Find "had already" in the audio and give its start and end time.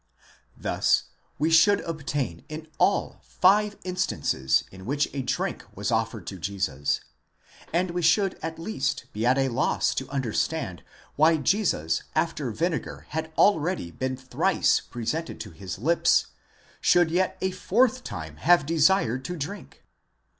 13.09-13.91